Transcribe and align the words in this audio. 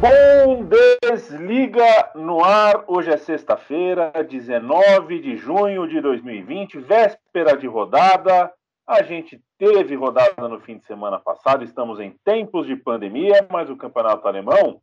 Bundesliga 0.00 2.12
no 2.14 2.44
ar. 2.44 2.84
Hoje 2.86 3.10
é 3.10 3.16
sexta-feira, 3.16 4.12
19 4.22 5.18
de 5.18 5.36
junho 5.36 5.88
de 5.88 6.00
2020, 6.00 6.78
véspera 6.78 7.56
de 7.56 7.66
rodada. 7.66 8.52
A 8.86 9.02
gente 9.02 9.42
teve 9.58 9.96
rodada 9.96 10.48
no 10.48 10.60
fim 10.60 10.78
de 10.78 10.84
semana 10.84 11.18
passado, 11.18 11.64
estamos 11.64 11.98
em 11.98 12.16
tempos 12.24 12.68
de 12.68 12.76
pandemia, 12.76 13.48
mas 13.50 13.68
o 13.68 13.76
campeonato 13.76 14.28
alemão 14.28 14.80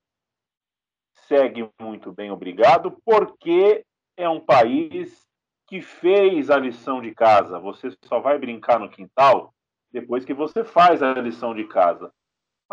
segue 1.30 1.70
muito 1.80 2.12
bem, 2.12 2.30
obrigado, 2.30 2.98
porque 3.06 3.86
é 4.18 4.28
um 4.28 4.42
país 4.42 5.26
que 5.66 5.82
fez 5.82 6.50
a 6.50 6.58
lição 6.58 7.02
de 7.02 7.16
casa. 7.16 7.58
Você 7.60 7.90
só 8.04 8.20
vai 8.20 8.38
brincar 8.38 8.82
no 8.82 8.90
quintal 8.90 9.54
depois 9.94 10.26
que 10.26 10.34
você 10.34 10.66
faz 10.66 11.02
a 11.02 11.14
lição 11.14 11.56
de 11.56 11.64
casa. 11.64 12.12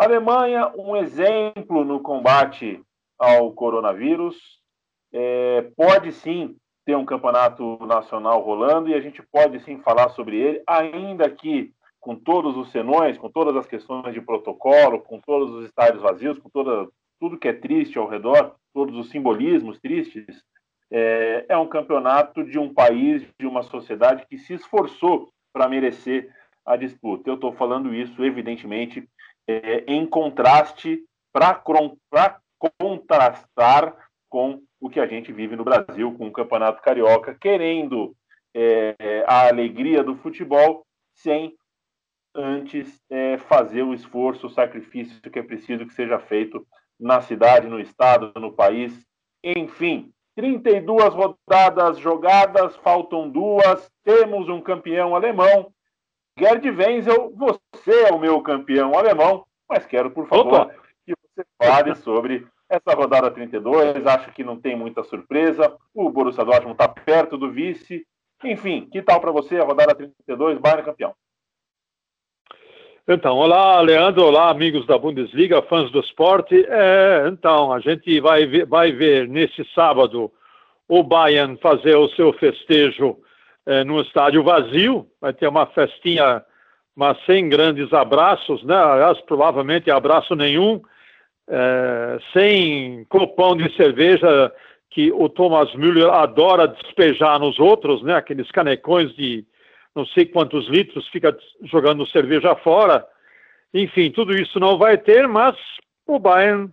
Alemanha, 0.05 0.73
um 0.77 0.97
exemplo 0.97 1.85
no 1.85 2.01
combate 2.01 2.83
ao 3.19 3.53
coronavírus. 3.53 4.37
É, 5.13 5.71
pode 5.77 6.13
sim 6.13 6.57
ter 6.85 6.97
um 6.97 7.05
campeonato 7.05 7.79
nacional 7.87 8.41
rolando 8.41 8.89
e 8.89 8.95
a 8.95 9.01
gente 9.01 9.23
pode 9.23 9.61
sim 9.61 9.79
falar 9.79 10.09
sobre 10.09 10.37
ele, 10.37 10.63
ainda 10.67 11.31
que 11.31 11.73
com 12.01 12.17
todos 12.17 12.57
os 12.57 12.73
senões, 12.73 13.17
com 13.17 13.31
todas 13.31 13.55
as 13.55 13.67
questões 13.67 14.13
de 14.13 14.21
protocolo, 14.21 15.01
com 15.01 15.21
todos 15.21 15.53
os 15.53 15.67
estádios 15.67 16.03
vazios, 16.03 16.39
com 16.39 16.51
toda, 16.51 16.89
tudo 17.21 17.39
que 17.39 17.47
é 17.47 17.53
triste 17.53 17.97
ao 17.97 18.09
redor, 18.09 18.57
todos 18.75 18.97
os 18.97 19.09
simbolismos 19.11 19.79
tristes, 19.79 20.43
é, 20.91 21.47
é 21.49 21.57
um 21.57 21.69
campeonato 21.69 22.43
de 22.43 22.59
um 22.59 22.75
país, 22.75 23.25
de 23.39 23.47
uma 23.47 23.63
sociedade 23.63 24.27
que 24.29 24.37
se 24.37 24.55
esforçou 24.55 25.33
para 25.53 25.69
merecer 25.69 26.29
a 26.67 26.77
disputa. 26.77 27.31
Eu 27.31 27.35
estou 27.35 27.53
falando 27.53 27.95
isso, 27.95 28.25
evidentemente, 28.25 29.09
é, 29.47 29.85
em 29.87 30.07
contraste 30.07 31.03
para 31.33 31.55
contrastar 32.79 33.97
com 34.29 34.63
o 34.81 34.89
que 34.89 35.01
a 35.01 35.07
gente 35.07 35.33
vive 35.33 35.57
no 35.57 35.65
Brasil, 35.65 36.13
com 36.17 36.27
o 36.27 36.33
Campeonato 36.33 36.83
Carioca, 36.83 37.35
querendo 37.35 38.15
é, 38.55 39.25
a 39.27 39.49
alegria 39.49 40.03
do 40.03 40.17
futebol 40.17 40.85
sem 41.15 41.55
antes 42.35 43.01
é, 43.11 43.39
fazer 43.39 43.83
o 43.83 43.95
esforço, 43.95 44.47
o 44.47 44.51
sacrifício 44.51 45.21
que 45.21 45.39
é 45.39 45.43
preciso 45.43 45.87
que 45.87 45.93
seja 45.93 46.19
feito 46.19 46.67
na 46.99 47.21
cidade, 47.21 47.69
no 47.69 47.81
estado, 47.81 48.33
no 48.41 48.53
país. 48.53 49.07
Enfim, 49.45 50.13
32 50.35 51.15
rodadas 51.15 51.99
jogadas, 51.99 52.77
faltam 52.77 53.29
duas, 53.29 53.91
temos 54.03 54.49
um 54.49 54.61
campeão 54.61 55.15
alemão. 55.15 55.73
Gerd 56.39 56.69
Wenzel, 56.71 57.33
você 57.37 58.09
é 58.09 58.13
o 58.13 58.19
meu 58.19 58.41
campeão 58.41 58.97
alemão, 58.99 59.45
mas 59.69 59.85
quero, 59.87 60.11
por 60.11 60.27
favor, 60.27 60.63
Opa. 60.63 60.75
que 61.05 61.15
você 61.15 61.47
fale 61.63 61.95
sobre 61.97 62.47
essa 62.69 62.97
rodada 62.97 63.31
32. 63.31 64.07
Acho 64.07 64.33
que 64.33 64.43
não 64.43 64.59
tem 64.59 64.75
muita 64.75 65.03
surpresa. 65.05 65.77
O 65.95 66.11
Borussia 66.11 66.45
Dortmund 66.45 66.73
está 66.73 66.89
perto 66.89 67.37
do 67.37 67.51
vice. 67.51 68.07
Enfim, 68.43 68.89
que 68.91 69.03
tal 69.03 69.21
para 69.21 69.31
você 69.31 69.59
a 69.59 69.65
rodada 69.65 69.95
32, 69.95 70.59
Bayern 70.59 70.83
campeão? 70.83 71.15
Então, 73.07 73.37
olá, 73.37 73.81
Leandro, 73.81 74.25
olá, 74.25 74.49
amigos 74.49 74.87
da 74.87 74.97
Bundesliga, 74.97 75.61
fãs 75.63 75.91
do 75.91 76.01
esporte. 76.01 76.65
É, 76.69 77.29
então, 77.29 77.73
a 77.73 77.81
gente 77.81 78.21
vai 78.21 78.47
ver, 78.47 78.65
vai 78.65 78.93
ver 78.93 79.29
nesse 79.29 79.65
sábado 79.75 80.33
o 80.89 81.03
Bayern 81.03 81.59
fazer 81.59 81.97
o 81.97 82.09
seu 82.11 82.33
festejo 82.35 83.19
é, 83.67 83.85
no 83.85 84.01
estádio 84.01 84.43
vazio. 84.43 85.07
Vai 85.21 85.33
ter 85.33 85.49
uma 85.49 85.67
festinha, 85.67 86.43
mas 86.95 87.17
sem 87.27 87.49
grandes 87.49 87.93
abraços, 87.93 88.63
né? 88.65 88.77
Aliás, 88.77 89.21
provavelmente 89.23 89.91
abraço 89.91 90.35
nenhum, 90.35 90.81
é, 91.49 92.19
sem 92.33 93.05
copão 93.09 93.57
de 93.57 93.75
cerveja 93.77 94.53
que 94.91 95.11
o 95.11 95.29
Thomas 95.29 95.75
Müller 95.75 96.11
adora 96.11 96.69
despejar 96.69 97.39
nos 97.39 97.59
outros, 97.59 98.03
né? 98.03 98.17
Aqueles 98.17 98.51
canecões 98.51 99.15
de 99.17 99.45
não 99.95 100.07
sei 100.07 100.25
quantos 100.25 100.67
litros, 100.69 101.07
fica 101.09 101.37
jogando 101.65 102.07
cerveja 102.09 102.55
fora. 102.57 103.05
Enfim, 103.75 104.11
tudo 104.11 104.35
isso 104.35 104.59
não 104.59 104.79
vai 104.79 104.97
ter, 104.97 105.29
mas 105.29 105.57
o 106.07 106.19
Bayern 106.19 106.71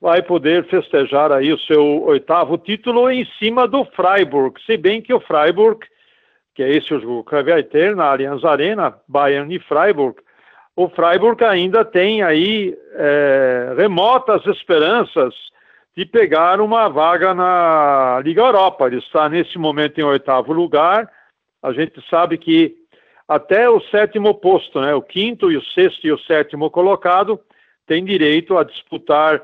vai 0.00 0.22
poder 0.22 0.64
festejar 0.68 1.30
aí 1.32 1.52
o 1.52 1.58
seu 1.60 2.02
oitavo 2.02 2.58
título 2.58 3.08
em 3.10 3.24
cima 3.38 3.68
do 3.68 3.84
Freiburg, 3.84 4.60
se 4.66 4.76
bem 4.76 5.00
que 5.00 5.14
o 5.14 5.20
Freiburg, 5.20 5.86
que 6.54 6.62
é 6.62 6.70
esse 6.70 6.92
o 6.92 7.00
jogo. 7.00 7.24
Que 7.24 7.42
vai 7.42 7.62
ter 7.62 7.94
na 7.96 8.10
Allianz 8.10 8.44
Arena, 8.44 8.94
Bayern 9.08 9.54
e 9.54 9.58
Freiburg, 9.60 10.16
o 10.74 10.88
Freiburg 10.88 11.44
ainda 11.44 11.84
tem 11.84 12.22
aí 12.22 12.76
é, 12.94 13.74
remotas 13.76 14.44
esperanças 14.46 15.34
de 15.94 16.06
pegar 16.06 16.60
uma 16.60 16.88
vaga 16.88 17.34
na 17.34 18.20
Liga 18.24 18.40
Europa. 18.40 18.86
Ele 18.86 18.98
está 18.98 19.28
nesse 19.28 19.58
momento 19.58 19.98
em 19.98 20.04
oitavo 20.04 20.52
lugar, 20.52 21.10
a 21.62 21.72
gente 21.72 22.02
sabe 22.08 22.38
que 22.38 22.74
até 23.28 23.68
o 23.68 23.80
sétimo 23.82 24.34
posto, 24.34 24.80
né, 24.80 24.94
o 24.94 25.02
quinto 25.02 25.52
e 25.52 25.56
o 25.56 25.64
sexto 25.64 26.06
e 26.06 26.12
o 26.12 26.18
sétimo 26.20 26.70
colocado, 26.70 27.38
tem 27.86 28.04
direito 28.04 28.56
a 28.56 28.64
disputar 28.64 29.42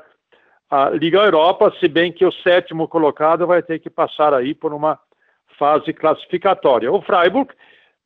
a 0.69 0.89
Liga 0.89 1.19
Europa, 1.19 1.73
se 1.79 1.87
bem 1.87 2.11
que 2.11 2.25
o 2.25 2.31
sétimo 2.31 2.87
colocado 2.87 3.45
vai 3.47 3.61
ter 3.61 3.79
que 3.79 3.89
passar 3.89 4.33
aí 4.33 4.53
por 4.53 4.73
uma 4.73 4.99
fase 5.59 5.93
classificatória. 5.93 6.91
O 6.91 7.01
Freiburg 7.01 7.53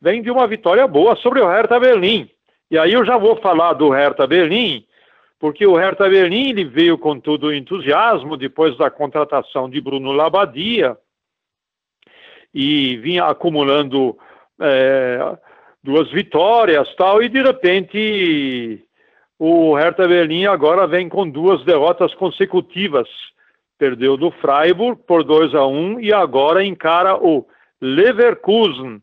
vem 0.02 0.22
de 0.22 0.30
uma 0.30 0.46
vitória 0.48 0.86
boa 0.86 1.16
sobre 1.16 1.40
o 1.40 1.48
Hertha 1.48 1.80
Berlim. 1.80 2.30
E 2.70 2.78
aí 2.78 2.92
eu 2.92 3.06
já 3.06 3.18
vou 3.18 3.38
falar 3.38 3.74
do 3.74 3.90
Hertha 3.90 4.28
Berlim, 4.28 4.86
porque 5.40 5.66
o 5.66 5.78
Hertha 5.78 6.10
Berlim 6.10 6.50
ele 6.50 6.66
veio 6.66 6.98
com 6.98 7.20
todo 7.20 7.48
o 7.48 7.54
entusiasmo 7.54 8.36
depois 8.36 8.76
da 8.78 8.90
contratação 8.90 9.70
de 9.70 9.80
Bruno 9.80 10.12
Labadia, 10.12 10.98
e 12.54 12.98
vinha 12.98 13.26
acumulando 13.26 14.18
é, 14.60 15.38
duas 15.84 16.12
vitórias 16.12 16.94
tal, 16.96 17.22
e 17.22 17.30
de 17.30 17.42
repente 17.42 18.84
o 19.40 19.76
Hertha 19.76 20.08
Berlim 20.08 20.46
agora 20.46 20.88
vem 20.88 21.10
com 21.10 21.30
duas 21.30 21.64
derrotas 21.64 22.14
consecutivas. 22.16 23.08
Perdeu 23.84 24.16
do 24.16 24.32
Freiburg 24.32 25.02
por 25.06 25.26
2 25.26 25.54
a 25.54 25.68
1 25.68 26.00
e 26.00 26.14
agora 26.14 26.64
encara 26.64 27.18
o 27.18 27.46
Leverkusen. 27.82 29.02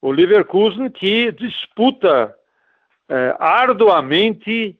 O 0.00 0.12
Leverkusen 0.12 0.88
que 0.88 1.32
disputa 1.32 2.32
é, 3.08 3.34
arduamente 3.40 4.78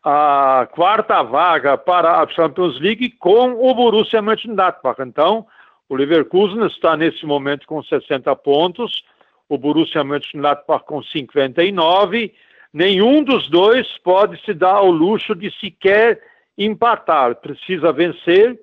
a 0.00 0.68
quarta 0.70 1.24
vaga 1.24 1.76
para 1.76 2.20
a 2.20 2.28
Champions 2.28 2.78
League 2.80 3.10
com 3.18 3.68
o 3.68 3.74
Borussia 3.74 4.22
Mönchengladbach. 4.22 5.02
Então, 5.02 5.44
o 5.88 5.96
Leverkusen 5.96 6.64
está 6.66 6.96
nesse 6.96 7.26
momento 7.26 7.66
com 7.66 7.82
60 7.82 8.36
pontos, 8.36 9.02
o 9.48 9.58
Borussia 9.58 10.04
Mönchengladbach 10.04 10.84
com 10.84 11.02
59. 11.02 12.32
Nenhum 12.72 13.24
dos 13.24 13.50
dois 13.50 13.88
pode 14.04 14.40
se 14.44 14.54
dar 14.54 14.74
ao 14.74 14.88
luxo 14.88 15.34
de 15.34 15.50
sequer 15.58 16.22
empatar. 16.56 17.34
Precisa 17.34 17.92
vencer 17.92 18.56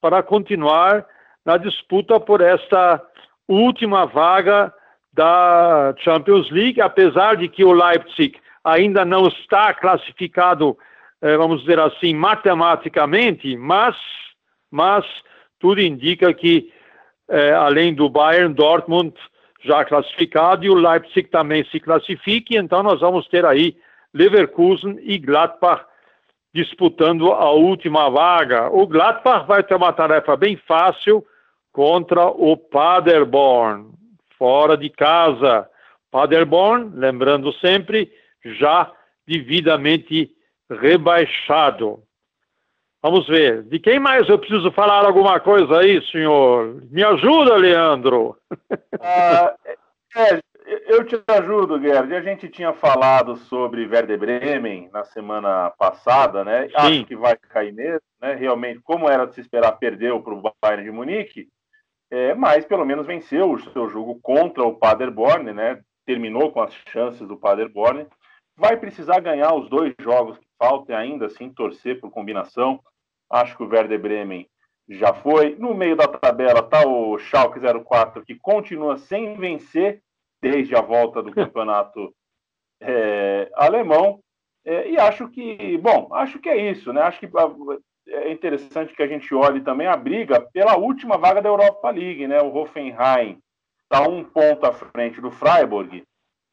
para 0.00 0.22
continuar 0.22 1.06
na 1.44 1.56
disputa 1.56 2.20
por 2.20 2.40
esta 2.40 3.02
última 3.48 4.04
vaga 4.06 4.72
da 5.12 5.94
Champions 5.98 6.50
League, 6.50 6.80
apesar 6.80 7.36
de 7.36 7.48
que 7.48 7.64
o 7.64 7.72
Leipzig 7.72 8.38
ainda 8.62 9.04
não 9.04 9.26
está 9.26 9.72
classificado, 9.74 10.76
eh, 11.22 11.36
vamos 11.36 11.60
dizer 11.60 11.80
assim, 11.80 12.14
matematicamente, 12.14 13.56
mas, 13.56 13.96
mas 14.70 15.04
tudo 15.58 15.80
indica 15.80 16.32
que, 16.32 16.72
é, 17.28 17.52
além 17.52 17.94
do 17.94 18.08
Bayern, 18.08 18.54
Dortmund 18.54 19.14
já 19.64 19.84
classificado 19.84 20.64
e 20.64 20.70
o 20.70 20.74
Leipzig 20.74 21.28
também 21.28 21.64
se 21.64 21.80
classifique, 21.80 22.56
então 22.56 22.82
nós 22.82 23.00
vamos 23.00 23.26
ter 23.28 23.44
aí 23.44 23.76
Leverkusen 24.14 24.98
e 25.02 25.18
Gladbach 25.18 25.84
disputando 26.58 27.32
a 27.32 27.52
última 27.52 28.08
vaga. 28.10 28.68
O 28.68 28.84
Gladbach 28.86 29.46
vai 29.46 29.62
ter 29.62 29.76
uma 29.76 29.92
tarefa 29.92 30.36
bem 30.36 30.56
fácil 30.56 31.24
contra 31.72 32.26
o 32.26 32.56
Paderborn, 32.56 33.92
fora 34.36 34.76
de 34.76 34.90
casa. 34.90 35.68
Paderborn, 36.10 36.90
lembrando 36.94 37.52
sempre, 37.54 38.10
já 38.44 38.90
devidamente 39.24 40.30
rebaixado. 40.68 42.02
Vamos 43.00 43.28
ver. 43.28 43.62
De 43.62 43.78
quem 43.78 44.00
mais 44.00 44.28
eu 44.28 44.38
preciso 44.38 44.72
falar 44.72 45.06
alguma 45.06 45.38
coisa 45.38 45.78
aí, 45.78 46.04
senhor? 46.10 46.82
Me 46.90 47.04
ajuda, 47.04 47.56
Leandro. 47.56 48.36
Ah, 49.00 49.54
é, 50.16 50.40
eu 50.88 51.04
te 51.04 51.22
ajudo, 51.28 51.80
Gerd. 51.80 52.14
A 52.14 52.20
gente 52.22 52.48
tinha 52.48 52.72
falado 52.72 53.36
sobre 53.36 53.86
Werder 53.86 54.18
Bremen 54.18 54.88
na 54.90 55.04
semana 55.04 55.70
passada, 55.78 56.42
né? 56.42 56.68
Sim. 56.68 56.74
Acho 56.74 57.04
que 57.04 57.14
vai 57.14 57.36
cair 57.36 57.72
mesmo, 57.72 58.00
né? 58.20 58.34
Realmente, 58.34 58.80
como 58.80 59.08
era 59.08 59.26
de 59.26 59.34
se 59.34 59.40
esperar, 59.42 59.72
perdeu 59.72 60.20
para 60.22 60.34
o 60.34 60.52
Bayern 60.62 60.84
de 60.84 60.90
Munique, 60.90 61.48
é, 62.10 62.34
mas 62.34 62.64
pelo 62.64 62.86
menos 62.86 63.06
venceu 63.06 63.52
o 63.52 63.60
seu 63.60 63.88
jogo 63.88 64.18
contra 64.22 64.64
o 64.64 64.74
Paderborn, 64.74 65.52
né? 65.52 65.80
Terminou 66.06 66.50
com 66.50 66.62
as 66.62 66.72
chances 66.90 67.28
do 67.28 67.36
Paderborn. 67.36 68.06
Vai 68.56 68.76
precisar 68.78 69.20
ganhar 69.20 69.54
os 69.54 69.68
dois 69.68 69.94
jogos 70.00 70.38
que 70.38 70.46
faltam 70.58 70.96
ainda, 70.96 71.26
assim, 71.26 71.50
torcer 71.50 72.00
por 72.00 72.10
combinação. 72.10 72.80
Acho 73.30 73.56
que 73.56 73.62
o 73.62 73.68
Werder 73.68 74.00
Bremen 74.00 74.48
já 74.88 75.12
foi. 75.12 75.54
No 75.56 75.74
meio 75.74 75.94
da 75.94 76.08
tabela 76.08 76.60
está 76.60 76.86
o 76.88 77.18
Schalke 77.18 77.60
04, 77.60 78.24
que 78.24 78.34
continua 78.34 78.96
sem 78.96 79.36
vencer 79.36 80.02
desde 80.40 80.74
a 80.74 80.80
volta 80.80 81.22
do 81.22 81.30
campeonato 81.32 82.12
é, 82.80 83.50
alemão. 83.54 84.20
É, 84.64 84.90
e 84.90 84.98
acho 84.98 85.28
que, 85.28 85.78
bom, 85.78 86.08
acho 86.12 86.38
que 86.38 86.48
é 86.48 86.70
isso, 86.70 86.92
né? 86.92 87.02
Acho 87.02 87.20
que 87.20 87.26
ah, 87.26 87.78
é 88.08 88.32
interessante 88.32 88.94
que 88.94 89.02
a 89.02 89.06
gente 89.06 89.34
olhe 89.34 89.60
também 89.60 89.86
a 89.86 89.96
briga 89.96 90.40
pela 90.52 90.76
última 90.76 91.16
vaga 91.16 91.40
da 91.40 91.48
Europa 91.48 91.90
League, 91.90 92.26
né? 92.26 92.40
O 92.40 92.54
Hoffenheim 92.54 93.38
está 93.82 94.06
um 94.06 94.24
ponto 94.24 94.66
à 94.66 94.72
frente 94.72 95.20
do 95.20 95.30
Freiburg. 95.30 96.02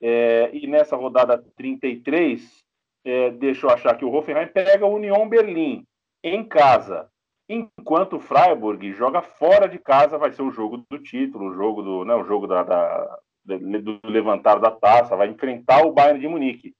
É, 0.02 0.50
e 0.54 0.68
nessa 0.68 0.96
rodada 0.96 1.44
33, 1.58 2.64
é, 3.06 3.32
deixa 3.32 3.66
eu 3.66 3.72
achar 3.72 3.98
que 3.98 4.06
o 4.06 4.14
Hoffenheim 4.14 4.48
pega 4.48 4.86
o 4.86 4.96
Union 4.96 5.28
Berlim 5.28 5.86
em 6.24 6.44
casa. 6.44 7.10
Enquanto 7.48 8.18
o 8.18 8.20
Freiburg 8.20 8.92
joga 8.94 9.22
fora 9.22 9.68
de 9.68 9.78
casa, 9.78 10.18
vai 10.18 10.32
ser 10.32 10.42
o 10.42 10.52
jogo 10.52 10.84
do 10.90 11.00
título, 11.00 11.50
o 11.50 11.54
jogo 11.54 11.84
do, 11.84 12.06
né, 12.06 12.16
o 12.16 12.24
jogo 12.24 12.48
da, 12.48 12.64
da 12.64 13.20
do 13.46 14.00
levantar 14.06 14.60
da 14.60 14.72
taça, 14.72 15.16
vai 15.16 15.28
enfrentar 15.28 15.86
o 15.86 15.92
Bayern 15.92 16.20
de 16.20 16.28
Munique. 16.28 16.74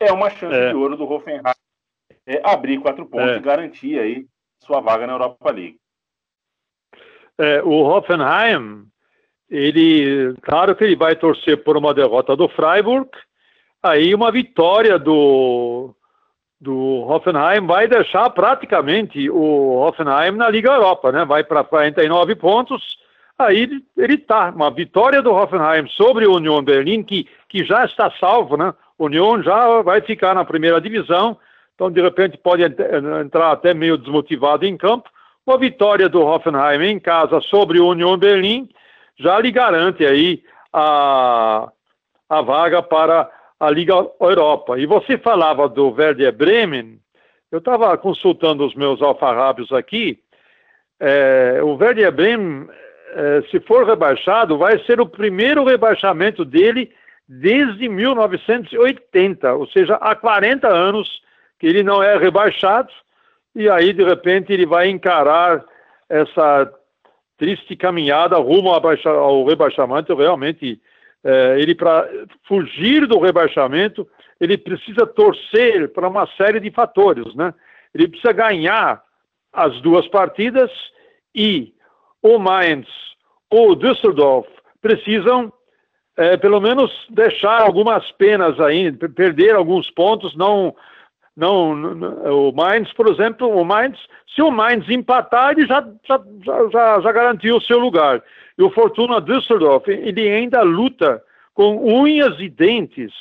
É 0.00 0.12
uma 0.12 0.28
chance 0.28 0.56
é. 0.56 0.70
de 0.70 0.74
ouro 0.74 0.96
do 0.96 1.10
Hoffenheim 1.10 1.40
é, 2.26 2.42
abrir 2.44 2.78
quatro 2.80 3.06
pontos 3.06 3.30
é. 3.30 3.36
e 3.36 3.40
garantir 3.40 3.98
aí 3.98 4.26
sua 4.58 4.80
vaga 4.80 5.06
na 5.06 5.12
Europa 5.14 5.50
League. 5.50 5.78
É, 7.38 7.62
o 7.62 7.82
Hoffenheim, 7.82 8.86
ele, 9.48 10.34
claro 10.42 10.74
que 10.74 10.82
ele 10.82 10.96
vai 10.96 11.14
torcer 11.14 11.62
por 11.62 11.76
uma 11.76 11.94
derrota 11.94 12.34
do 12.34 12.48
Freiburg, 12.48 13.08
aí 13.82 14.14
uma 14.14 14.32
vitória 14.32 14.98
do, 14.98 15.94
do 16.60 17.06
Hoffenheim 17.06 17.66
vai 17.66 17.86
deixar 17.86 18.30
praticamente 18.30 19.30
o 19.30 19.76
Hoffenheim 19.76 20.32
na 20.32 20.48
Liga 20.48 20.70
Europa, 20.70 21.12
né? 21.12 21.24
Vai 21.24 21.44
para 21.44 21.62
49 21.62 22.34
pontos. 22.36 22.98
Aí 23.38 23.82
ele 23.96 24.14
está. 24.14 24.50
Uma 24.50 24.70
vitória 24.70 25.20
do 25.20 25.32
Hoffenheim 25.32 25.86
sobre 25.88 26.26
o 26.26 26.36
Union 26.36 26.62
Berlim, 26.62 27.02
que, 27.02 27.28
que 27.48 27.64
já 27.64 27.84
está 27.84 28.10
salvo, 28.18 28.56
né? 28.56 28.72
Union 28.98 29.42
já 29.42 29.82
vai 29.82 30.00
ficar 30.00 30.34
na 30.34 30.44
primeira 30.44 30.80
divisão, 30.80 31.36
então 31.74 31.90
de 31.90 32.00
repente 32.00 32.38
pode 32.38 32.62
entrar 32.62 33.52
até 33.52 33.74
meio 33.74 33.98
desmotivado 33.98 34.64
em 34.64 34.76
campo. 34.76 35.10
Uma 35.46 35.58
vitória 35.58 36.08
do 36.08 36.22
Hoffenheim 36.22 36.92
em 36.92 36.98
casa 36.98 37.40
sobre 37.42 37.78
o 37.78 37.88
Union 37.88 38.16
Berlim 38.16 38.68
já 39.18 39.38
lhe 39.38 39.50
garante 39.50 40.04
aí 40.04 40.42
a, 40.72 41.70
a 42.28 42.42
vaga 42.42 42.82
para 42.82 43.30
a 43.60 43.70
Liga 43.70 43.94
Europa. 44.20 44.78
E 44.78 44.86
você 44.86 45.18
falava 45.18 45.68
do 45.68 45.90
Werder 45.90 46.32
Bremen, 46.32 46.98
eu 47.50 47.58
estava 47.58 47.96
consultando 47.96 48.66
os 48.66 48.74
meus 48.74 49.00
alfarrábios 49.00 49.72
aqui, 49.72 50.18
é, 50.98 51.60
o 51.62 51.74
Werder 51.76 52.12
Bremen, 52.12 52.68
é, 53.16 53.42
se 53.50 53.58
for 53.60 53.86
rebaixado, 53.86 54.58
vai 54.58 54.78
ser 54.84 55.00
o 55.00 55.06
primeiro 55.06 55.64
rebaixamento 55.64 56.44
dele 56.44 56.92
desde 57.26 57.88
1980, 57.88 59.54
ou 59.54 59.66
seja, 59.68 59.94
há 59.94 60.14
40 60.14 60.68
anos 60.68 61.22
que 61.58 61.66
ele 61.66 61.82
não 61.82 62.02
é 62.02 62.18
rebaixado, 62.18 62.92
e 63.54 63.70
aí, 63.70 63.94
de 63.94 64.04
repente, 64.04 64.52
ele 64.52 64.66
vai 64.66 64.90
encarar 64.90 65.64
essa 66.10 66.70
triste 67.38 67.74
caminhada 67.74 68.36
rumo 68.36 68.70
ao 68.70 69.46
rebaixamento 69.46 70.14
realmente 70.14 70.78
é, 71.24 71.58
ele 71.58 71.74
para 71.74 72.06
fugir 72.46 73.06
do 73.06 73.18
rebaixamento, 73.18 74.06
ele 74.38 74.58
precisa 74.58 75.06
torcer 75.06 75.90
para 75.92 76.06
uma 76.06 76.26
série 76.36 76.60
de 76.60 76.70
fatores, 76.70 77.34
né? 77.34 77.52
Ele 77.94 78.08
precisa 78.08 78.32
ganhar 78.32 79.02
as 79.52 79.80
duas 79.80 80.06
partidas 80.08 80.70
e 81.34 81.74
o 82.34 82.38
Mainz 82.38 82.86
ou 83.50 83.74
Düsseldorf 83.74 84.48
precisam 84.80 85.52
é, 86.16 86.36
pelo 86.36 86.60
menos 86.60 86.90
deixar 87.10 87.60
algumas 87.60 88.10
penas 88.12 88.58
aí, 88.58 88.90
perder 88.92 89.54
alguns 89.54 89.90
pontos, 89.90 90.34
não 90.36 90.74
não, 91.36 92.48
o 92.48 92.50
Mainz, 92.52 92.90
por 92.94 93.08
exemplo, 93.08 93.46
o 93.46 93.62
Mainz, 93.62 93.98
se 94.34 94.40
o 94.40 94.50
Mainz 94.50 94.88
empatar, 94.88 95.52
ele 95.52 95.66
já, 95.66 95.86
já, 96.08 96.18
já, 96.72 97.00
já 97.02 97.12
garantiu 97.12 97.56
o 97.56 97.60
seu 97.60 97.78
lugar. 97.78 98.22
E 98.56 98.62
o 98.62 98.70
Fortuna 98.70 99.20
Düsseldorf, 99.20 99.86
ele 99.86 100.30
ainda 100.30 100.62
luta 100.62 101.22
com 101.52 101.76
unhas 101.76 102.40
e 102.40 102.48
dentes 102.48 103.12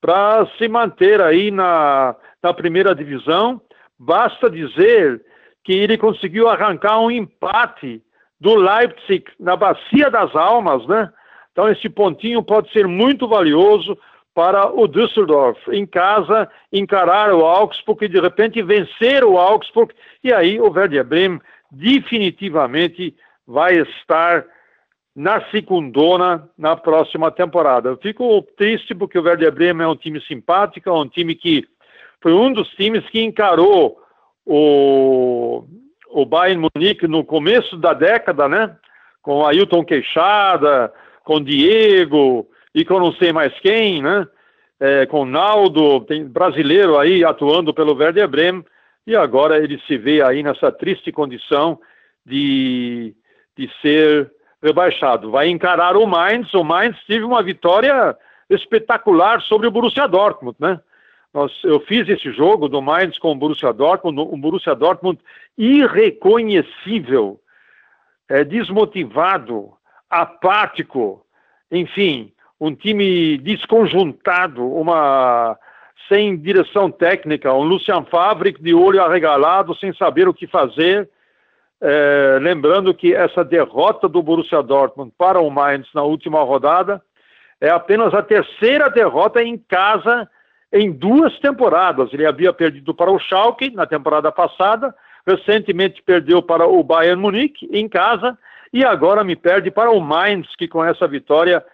para 0.00 0.46
se 0.56 0.68
manter 0.68 1.20
aí 1.20 1.50
na, 1.50 2.14
na 2.40 2.54
primeira 2.54 2.94
divisão. 2.94 3.60
Basta 3.98 4.48
dizer 4.48 5.20
que 5.64 5.72
ele 5.72 5.98
conseguiu 5.98 6.48
arrancar 6.48 7.00
um 7.00 7.10
empate 7.10 8.00
do 8.40 8.54
Leipzig 8.54 9.24
na 9.38 9.56
Bacia 9.56 10.10
das 10.10 10.34
Almas, 10.34 10.86
né? 10.86 11.10
Então 11.52 11.68
esse 11.68 11.88
pontinho 11.88 12.42
pode 12.42 12.70
ser 12.72 12.86
muito 12.86 13.26
valioso 13.26 13.98
para 14.34 14.72
o 14.72 14.86
Düsseldorf 14.86 15.58
em 15.72 15.84
casa 15.84 16.48
encarar 16.72 17.34
o 17.34 17.44
Augsburg 17.44 18.04
e 18.04 18.08
de 18.08 18.20
repente 18.20 18.62
vencer 18.62 19.24
o 19.24 19.36
Augsburg 19.36 19.92
e 20.22 20.32
aí 20.32 20.60
o 20.60 20.70
Werder 20.70 21.04
Bremen 21.04 21.40
definitivamente 21.70 23.16
vai 23.44 23.74
estar 23.78 24.46
na 25.16 25.40
segundona 25.50 26.48
na 26.56 26.76
próxima 26.76 27.28
temporada. 27.32 27.88
Eu 27.88 27.96
fico 27.96 28.40
triste 28.56 28.94
porque 28.94 29.18
o 29.18 29.22
Werder 29.22 29.50
Bremen 29.50 29.84
é 29.84 29.90
um 29.90 29.96
time 29.96 30.20
simpático, 30.20 30.88
é 30.88 30.92
um 30.92 31.08
time 31.08 31.34
que 31.34 31.66
foi 32.22 32.32
um 32.32 32.52
dos 32.52 32.68
times 32.76 33.04
que 33.10 33.20
encarou 33.20 33.98
o, 34.46 35.64
o 36.10 36.24
Bayern 36.24 36.68
Munique 36.74 37.06
no 37.06 37.24
começo 37.24 37.76
da 37.76 37.92
década, 37.92 38.48
né? 38.48 38.76
Com 39.22 39.46
Ailton 39.46 39.84
Queixada, 39.84 40.92
com 41.24 41.42
Diego 41.42 42.48
e 42.74 42.84
com 42.84 42.98
não 42.98 43.12
sei 43.12 43.32
mais 43.32 43.52
quem, 43.60 44.02
né? 44.02 44.26
É, 44.80 45.06
com 45.06 45.24
Naldo, 45.24 46.00
tem 46.02 46.24
brasileiro 46.24 46.98
aí 46.98 47.24
atuando 47.24 47.74
pelo 47.74 47.96
Werder 47.96 48.28
Bremen, 48.28 48.64
e 49.06 49.16
agora 49.16 49.58
ele 49.58 49.80
se 49.86 49.96
vê 49.96 50.22
aí 50.22 50.42
nessa 50.42 50.70
triste 50.70 51.10
condição 51.10 51.80
de, 52.24 53.14
de 53.56 53.70
ser 53.82 54.30
rebaixado. 54.62 55.30
Vai 55.30 55.48
encarar 55.48 55.96
o 55.96 56.06
Mainz. 56.06 56.52
O 56.54 56.62
Mainz 56.62 56.96
teve 57.06 57.24
uma 57.24 57.42
vitória 57.42 58.16
espetacular 58.50 59.40
sobre 59.42 59.66
o 59.66 59.70
Borussia 59.70 60.06
Dortmund, 60.06 60.56
né? 60.60 60.80
Nós, 61.38 61.52
eu 61.62 61.78
fiz 61.78 62.08
esse 62.08 62.32
jogo 62.32 62.68
do 62.68 62.82
Mainz 62.82 63.16
com 63.16 63.30
o 63.30 63.34
Borussia 63.36 63.72
Dortmund, 63.72 64.18
um 64.20 64.40
Borussia 64.40 64.74
Dortmund 64.74 65.20
irreconhecível, 65.56 67.38
é, 68.28 68.42
desmotivado, 68.42 69.70
apático, 70.10 71.24
enfim, 71.70 72.32
um 72.60 72.74
time 72.74 73.38
desconjuntado, 73.38 74.66
uma 74.66 75.56
sem 76.08 76.36
direção 76.36 76.90
técnica, 76.90 77.54
um 77.54 77.62
Lucian 77.62 78.02
Favre 78.06 78.56
de 78.58 78.74
olho 78.74 79.00
arregalado, 79.00 79.76
sem 79.76 79.94
saber 79.94 80.26
o 80.26 80.34
que 80.34 80.48
fazer, 80.48 81.08
é, 81.80 82.38
lembrando 82.40 82.92
que 82.92 83.14
essa 83.14 83.44
derrota 83.44 84.08
do 84.08 84.20
Borussia 84.24 84.60
Dortmund 84.60 85.12
para 85.16 85.38
o 85.38 85.48
Mainz 85.48 85.86
na 85.94 86.02
última 86.02 86.42
rodada 86.42 87.00
é 87.60 87.70
apenas 87.70 88.12
a 88.12 88.22
terceira 88.24 88.90
derrota 88.90 89.40
em 89.40 89.56
casa 89.56 90.28
em 90.72 90.90
duas 90.92 91.38
temporadas. 91.40 92.12
Ele 92.12 92.26
havia 92.26 92.52
perdido 92.52 92.94
para 92.94 93.10
o 93.10 93.18
Schalke 93.18 93.70
na 93.70 93.86
temporada 93.86 94.30
passada, 94.30 94.94
recentemente 95.26 96.02
perdeu 96.02 96.42
para 96.42 96.66
o 96.66 96.82
Bayern 96.82 97.20
Munique 97.20 97.68
em 97.72 97.88
casa 97.88 98.38
e 98.72 98.84
agora 98.84 99.24
me 99.24 99.34
perde 99.34 99.70
para 99.70 99.90
o 99.90 100.00
Mainz, 100.00 100.54
que 100.56 100.68
com 100.68 100.84
essa 100.84 101.06
vitória, 101.06 101.64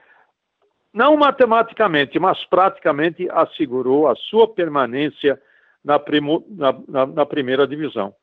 não 0.92 1.16
matematicamente, 1.16 2.18
mas 2.18 2.44
praticamente 2.44 3.28
assegurou 3.30 4.08
a 4.08 4.14
sua 4.14 4.46
permanência 4.46 5.40
na, 5.84 5.98
primo, 5.98 6.44
na, 6.48 6.74
na, 6.88 7.06
na 7.06 7.26
primeira 7.26 7.66
divisão. 7.66 8.14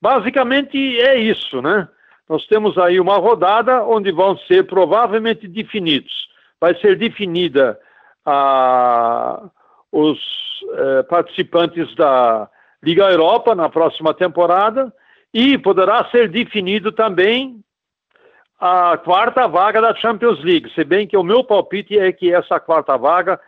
Basicamente 0.00 0.78
é 1.00 1.18
isso, 1.18 1.60
né? 1.60 1.88
Nós 2.28 2.46
temos 2.46 2.78
aí 2.78 3.00
uma 3.00 3.16
rodada 3.16 3.82
onde 3.82 4.12
vão 4.12 4.38
ser 4.38 4.64
provavelmente 4.64 5.48
definidos. 5.48 6.28
Vai 6.60 6.74
ser 6.76 6.96
definida 6.96 7.78
a, 8.24 9.50
os 9.92 10.18
eh, 10.72 11.02
participantes 11.04 11.94
da 11.94 12.48
Liga 12.82 13.10
Europa 13.10 13.54
na 13.54 13.68
próxima 13.68 14.14
temporada 14.14 14.92
e 15.32 15.58
poderá 15.58 16.08
ser 16.10 16.28
definido 16.28 16.92
também 16.92 17.62
a 18.58 18.98
quarta 18.98 19.46
vaga 19.46 19.80
da 19.80 19.94
Champions 19.94 20.42
League, 20.44 20.70
se 20.74 20.84
bem 20.84 21.06
que 21.06 21.16
o 21.16 21.22
meu 21.22 21.42
palpite 21.42 21.98
é 21.98 22.12
que 22.12 22.32
essa 22.32 22.60
quarta 22.60 22.96
vaga 22.96 23.40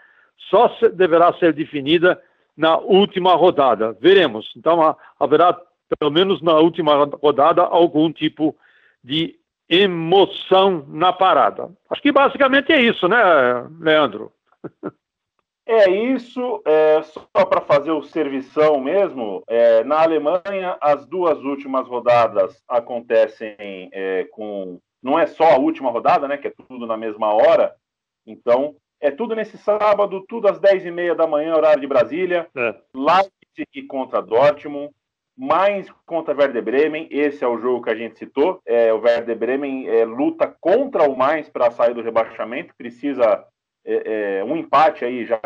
só 0.49 0.75
deverá 0.94 1.32
ser 1.34 1.52
definida 1.52 2.20
na 2.56 2.78
última 2.78 3.34
rodada. 3.34 3.96
Veremos. 4.00 4.50
Então 4.56 4.96
haverá 5.20 5.58
pelo 5.99 6.11
menos 6.11 6.40
na 6.40 6.54
última 6.54 7.04
rodada, 7.22 7.62
algum 7.62 8.11
tipo 8.12 8.56
de 9.04 9.37
emoção 9.68 10.84
na 10.88 11.12
parada. 11.12 11.70
Acho 11.90 12.02
que 12.02 12.12
basicamente 12.12 12.72
é 12.72 12.80
isso, 12.80 13.08
né, 13.08 13.18
Leandro? 13.80 14.32
É 15.64 15.88
isso, 15.88 16.61
é, 16.66 17.02
só 17.02 17.45
para 17.45 17.61
fazer 17.61 17.92
o 17.92 18.02
servição 18.02 18.81
mesmo. 18.81 19.42
É, 19.47 19.85
na 19.85 20.02
Alemanha, 20.02 20.76
as 20.81 21.07
duas 21.07 21.38
últimas 21.38 21.87
rodadas 21.87 22.61
acontecem 22.69 23.88
é, 23.92 24.25
com. 24.33 24.81
Não 25.02 25.19
é 25.19 25.26
só 25.26 25.45
a 25.52 25.59
última 25.59 25.90
rodada, 25.90 26.26
né? 26.26 26.37
Que 26.37 26.49
é 26.49 26.54
tudo 26.69 26.87
na 26.87 26.97
mesma 26.97 27.33
hora. 27.33 27.75
Então, 28.26 28.76
é 29.00 29.11
tudo 29.11 29.35
nesse 29.35 29.57
sábado, 29.59 30.25
tudo 30.28 30.49
às 30.49 30.61
10h30 30.61 31.14
da 31.14 31.26
manhã, 31.26 31.54
horário 31.54 31.81
de 31.81 31.87
Brasília. 31.87 32.49
É. 32.57 32.75
Leipzig 32.95 33.87
contra 33.88 34.21
Dortmund. 34.21 34.92
Mainz 35.37 35.90
contra 36.04 36.37
Werder 36.37 36.62
Bremen. 36.62 37.09
Esse 37.11 37.42
é 37.42 37.49
o 37.49 37.59
jogo 37.59 37.83
que 37.83 37.90
a 37.90 37.95
gente 37.95 38.19
citou. 38.19 38.61
É, 38.66 38.92
o 38.92 39.00
Werder 39.00 39.37
Bremen 39.37 39.88
é, 39.88 40.04
luta 40.04 40.47
contra 40.61 41.09
o 41.09 41.16
Mainz 41.16 41.49
para 41.49 41.71
sair 41.71 41.95
do 41.95 42.02
rebaixamento. 42.02 42.75
Precisa 42.76 43.45
é, 43.85 44.39
é, 44.39 44.45
um 44.45 44.57
empate 44.57 45.05
aí 45.05 45.25
já, 45.25 45.41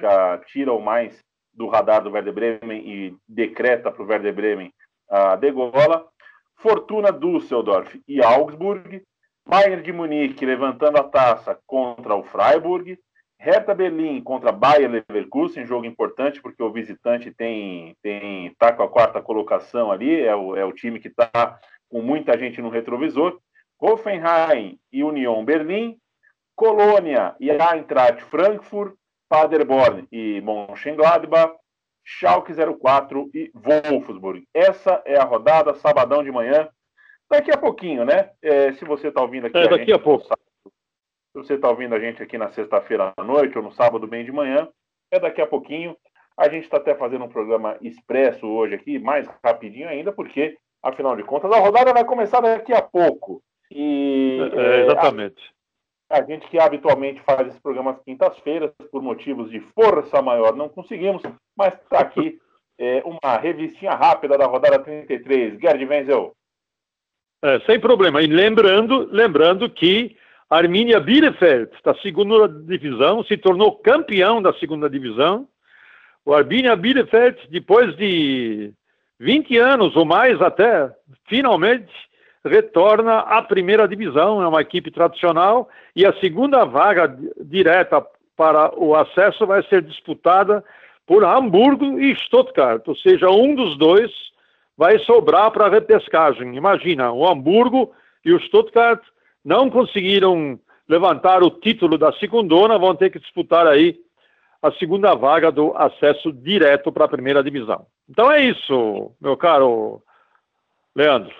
já 0.00 0.38
tira 0.46 0.72
o 0.72 0.80
mais 0.80 1.18
do 1.52 1.68
radar 1.68 2.02
do 2.02 2.10
Werder 2.10 2.32
Bremen 2.32 2.88
e 2.88 3.16
decreta 3.28 3.90
para 3.90 4.02
o 4.02 4.06
Werder 4.06 4.34
Bremen 4.34 4.72
a 5.08 5.36
degola. 5.36 6.06
Fortuna 6.56 7.10
Düsseldorf 7.10 8.00
e 8.06 8.22
Augsburg. 8.22 9.02
Bayern 9.46 9.82
de 9.82 9.92
Munique 9.92 10.46
levantando 10.46 10.98
a 10.98 11.04
taça 11.04 11.58
contra 11.66 12.14
o 12.14 12.22
Freiburg. 12.22 12.98
Hertha 13.40 13.74
Berlim 13.74 14.20
contra 14.20 14.52
Bayer 14.52 14.90
Leverkusen, 14.90 15.64
jogo 15.64 15.86
importante 15.86 16.42
porque 16.42 16.62
o 16.62 16.70
visitante 16.70 17.30
tem 17.30 17.96
tem 18.02 18.54
tá 18.58 18.70
com 18.70 18.82
a 18.82 18.88
quarta 18.88 19.22
colocação 19.22 19.90
ali, 19.90 20.20
é 20.20 20.36
o, 20.36 20.54
é 20.54 20.62
o 20.62 20.72
time 20.74 21.00
que 21.00 21.08
está 21.08 21.58
com 21.88 22.02
muita 22.02 22.38
gente 22.38 22.60
no 22.60 22.68
retrovisor. 22.68 23.40
Hoffenheim 23.80 24.78
e 24.92 25.02
Union 25.02 25.42
Berlim, 25.42 25.96
Colônia 26.60 27.34
e 27.40 27.50
Eintracht 27.50 28.20
Frankfurt, 28.24 28.94
Paderborn 29.30 30.06
e 30.12 30.42
Mönchengladbach, 30.42 31.54
Schalke 32.04 32.52
04 32.52 33.30
e 33.32 33.50
Wolfsburg. 33.54 34.46
Essa 34.52 35.00
é 35.06 35.16
a 35.16 35.24
rodada, 35.24 35.72
sabadão 35.76 36.22
de 36.22 36.30
manhã. 36.30 36.68
Daqui 37.30 37.50
a 37.50 37.56
pouquinho, 37.56 38.04
né? 38.04 38.32
É, 38.42 38.74
se 38.74 38.84
você 38.84 39.08
está 39.08 39.22
ouvindo 39.22 39.46
aqui. 39.46 39.56
É, 39.56 39.68
daqui 39.68 39.90
a, 39.90 39.96
a 39.96 39.98
pouco. 39.98 40.26
Se 40.26 40.32
você 41.32 41.54
está 41.54 41.70
ouvindo 41.70 41.94
a 41.94 41.98
gente 41.98 42.22
aqui 42.22 42.36
na 42.36 42.50
sexta-feira 42.50 43.14
à 43.16 43.24
noite 43.24 43.56
ou 43.56 43.64
no 43.64 43.72
sábado 43.72 44.06
bem 44.06 44.22
de 44.22 44.30
manhã, 44.30 44.68
é 45.10 45.18
daqui 45.18 45.40
a 45.40 45.46
pouquinho. 45.46 45.96
A 46.36 46.46
gente 46.50 46.64
está 46.64 46.76
até 46.76 46.94
fazendo 46.94 47.24
um 47.24 47.30
programa 47.30 47.78
expresso 47.80 48.46
hoje 48.46 48.74
aqui, 48.74 48.98
mais 48.98 49.26
rapidinho 49.42 49.88
ainda, 49.88 50.12
porque, 50.12 50.58
afinal 50.82 51.16
de 51.16 51.22
contas, 51.22 51.50
a 51.52 51.58
rodada 51.58 51.94
vai 51.94 52.04
começar 52.04 52.40
daqui 52.42 52.74
a 52.74 52.82
pouco. 52.82 53.42
E, 53.70 54.38
é, 54.52 54.60
é 54.60 54.80
exatamente. 54.82 55.40
A 55.42 55.59
gente 56.26 56.48
que 56.48 56.58
habitualmente 56.58 57.22
faz 57.22 57.46
esses 57.46 57.60
programas 57.60 58.00
quintas-feiras, 58.04 58.72
por 58.90 59.00
motivos 59.00 59.50
de 59.50 59.60
força 59.74 60.20
maior, 60.20 60.56
não 60.56 60.68
conseguimos, 60.68 61.22
mas 61.56 61.74
está 61.74 62.00
aqui 62.00 62.38
é, 62.78 63.02
uma 63.04 63.36
revistinha 63.36 63.92
rápida 63.92 64.36
da 64.36 64.46
rodada 64.46 64.78
33. 64.78 65.60
Gerd 65.60 65.84
Wenzel. 65.84 66.32
É, 67.42 67.60
sem 67.60 67.78
problema. 67.78 68.20
E 68.22 68.26
lembrando, 68.26 69.08
lembrando 69.12 69.70
que 69.70 70.16
Arminia 70.48 70.98
Bielefeld, 70.98 71.70
da 71.84 71.94
segunda 71.96 72.48
divisão, 72.48 73.22
se 73.22 73.36
tornou 73.36 73.76
campeão 73.76 74.42
da 74.42 74.52
segunda 74.54 74.90
divisão. 74.90 75.46
O 76.24 76.34
Arminia 76.34 76.74
Bielefeld, 76.74 77.38
depois 77.50 77.96
de 77.96 78.72
20 79.20 79.56
anos 79.58 79.94
ou 79.94 80.04
mais 80.04 80.40
até, 80.42 80.90
finalmente 81.28 81.92
retorna 82.44 83.18
à 83.18 83.42
primeira 83.42 83.86
divisão, 83.86 84.42
é 84.42 84.48
uma 84.48 84.62
equipe 84.62 84.90
tradicional, 84.90 85.68
e 85.94 86.06
a 86.06 86.12
segunda 86.20 86.64
vaga 86.64 87.16
direta 87.40 88.04
para 88.36 88.72
o 88.78 88.94
acesso 88.94 89.46
vai 89.46 89.62
ser 89.64 89.82
disputada 89.82 90.64
por 91.06 91.24
Hamburgo 91.24 91.98
e 91.98 92.14
Stuttgart, 92.16 92.86
ou 92.86 92.96
seja, 92.96 93.28
um 93.28 93.54
dos 93.54 93.76
dois 93.76 94.10
vai 94.76 94.98
sobrar 95.00 95.50
para 95.50 95.66
a 95.66 95.68
repescagem. 95.68 96.56
Imagina, 96.56 97.12
o 97.12 97.28
Hamburgo 97.28 97.92
e 98.24 98.32
o 98.32 98.40
Stuttgart 98.40 99.02
não 99.44 99.68
conseguiram 99.68 100.58
levantar 100.88 101.42
o 101.42 101.50
título 101.50 101.98
da 101.98 102.12
segundona, 102.14 102.78
vão 102.78 102.94
ter 102.94 103.10
que 103.10 103.18
disputar 103.18 103.66
aí 103.66 103.98
a 104.62 104.72
segunda 104.72 105.14
vaga 105.14 105.50
do 105.50 105.76
acesso 105.76 106.32
direto 106.32 106.90
para 106.92 107.04
a 107.04 107.08
primeira 107.08 107.42
divisão. 107.42 107.86
Então 108.08 108.30
é 108.30 108.42
isso, 108.42 109.12
meu 109.20 109.36
caro 109.36 110.02
Leandro. 110.94 111.34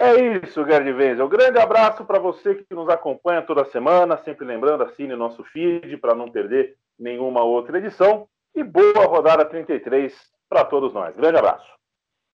É 0.00 0.14
isso, 0.14 0.64
Gerd 0.64 0.92
Wenzel. 0.92 1.26
Um 1.26 1.28
grande 1.28 1.58
abraço 1.58 2.04
para 2.04 2.20
você 2.20 2.54
que 2.54 2.72
nos 2.72 2.88
acompanha 2.88 3.42
toda 3.42 3.64
semana. 3.64 4.16
Sempre 4.18 4.46
lembrando, 4.46 4.84
assine 4.84 5.16
nosso 5.16 5.42
feed 5.44 5.96
para 5.96 6.14
não 6.14 6.30
perder 6.30 6.76
nenhuma 6.96 7.42
outra 7.42 7.78
edição. 7.78 8.28
E 8.54 8.62
boa 8.62 9.06
rodada 9.06 9.44
33 9.44 10.14
para 10.48 10.64
todos 10.64 10.92
nós. 10.94 11.16
Grande 11.16 11.38
abraço. 11.38 11.77